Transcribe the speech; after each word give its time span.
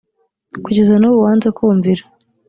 kugeza 0.63 0.93
n 0.97 1.03
ubu 1.09 1.17
wanze 1.25 1.47
kumvira. 1.57 2.03